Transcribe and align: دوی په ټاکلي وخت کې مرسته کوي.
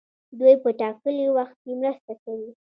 دوی 0.39 0.55
په 0.63 0.69
ټاکلي 0.79 1.27
وخت 1.37 1.57
کې 1.63 1.73
مرسته 1.81 2.13
کوي. 2.23 2.49